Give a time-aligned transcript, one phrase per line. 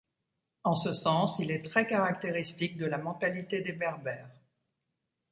[0.63, 4.31] En ce sens, il est très caractéristique de la mentalité des berbères.